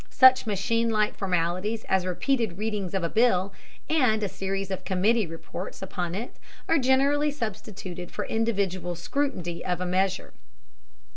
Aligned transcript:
Such 0.09 0.47
machine 0.47 0.89
like 0.89 1.15
formalities 1.15 1.85
as 1.87 2.07
repeated 2.07 2.57
readings 2.57 2.95
of 2.95 3.03
a 3.03 3.07
bill, 3.09 3.53
and 3.87 4.23
a 4.23 4.27
series 4.27 4.71
of 4.71 4.83
committee 4.83 5.27
reports 5.27 5.79
upon 5.83 6.15
it, 6.15 6.37
are 6.67 6.79
generally 6.79 7.29
substituted 7.29 8.09
for 8.09 8.25
individual 8.25 8.95
scrutiny 8.95 9.63
of 9.63 9.79
a 9.79 9.85
measure. 9.85 10.33